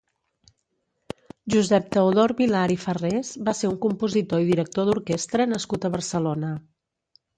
Josep 1.55 1.91
Teodor 1.95 2.33
Vilar 2.39 2.63
i 2.75 2.79
Farrés 2.85 3.31
va 3.51 3.55
ser 3.59 3.71
un 3.75 3.77
compositor 3.85 4.47
i 4.47 4.49
director 4.51 4.89
d'orquestra 4.91 5.47
nascut 5.53 5.87
a 5.91 5.97
Barcelona. 5.99 6.51